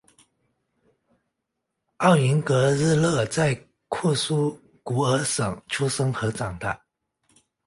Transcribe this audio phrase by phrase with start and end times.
[1.97, 3.53] 奥云格日勒在
[3.87, 6.83] 库苏古尔省出生和长大。